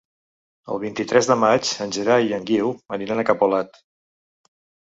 El 0.75 0.79
vint-i-tres 0.83 1.29
de 1.31 1.35
maig 1.43 1.75
en 1.85 1.93
Gerai 1.97 2.27
i 2.31 2.35
en 2.39 2.49
Guiu 2.49 2.73
aniran 2.99 3.25
a 3.25 3.29
Capolat. 3.29 3.81